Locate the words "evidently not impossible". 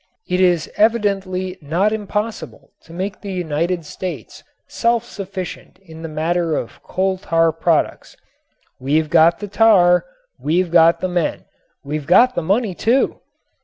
0.77-2.71